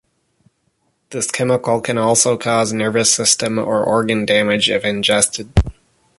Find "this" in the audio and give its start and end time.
1.11-1.29